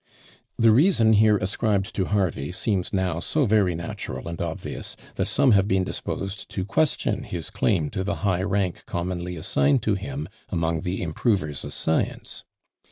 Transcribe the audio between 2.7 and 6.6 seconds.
now so very natural and obvious, that some have been disposed